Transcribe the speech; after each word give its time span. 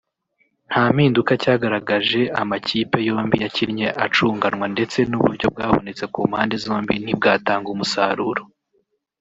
nta 0.69 0.83
mpinduka 0.93 1.31
cyagaragaje 1.41 2.21
amakipe 2.41 2.97
yombi 3.07 3.35
yakinnye 3.43 3.87
acunganwa 4.05 4.65
ndetse 4.75 4.99
n’uburyo 5.09 5.45
bwabonetse 5.53 6.03
ku 6.13 6.19
mpande 6.29 6.55
zombi 6.63 6.93
ntibwatanga 7.03 7.67
umusaruro 7.75 8.43